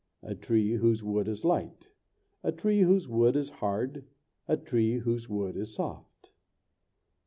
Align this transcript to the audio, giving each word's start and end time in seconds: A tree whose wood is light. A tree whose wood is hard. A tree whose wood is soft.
A 0.23 0.33
tree 0.33 0.71
whose 0.77 1.03
wood 1.03 1.27
is 1.27 1.45
light. 1.45 1.89
A 2.41 2.51
tree 2.51 2.81
whose 2.81 3.07
wood 3.07 3.35
is 3.35 3.51
hard. 3.51 4.07
A 4.47 4.57
tree 4.57 4.97
whose 4.97 5.29
wood 5.29 5.55
is 5.55 5.75
soft. 5.75 6.31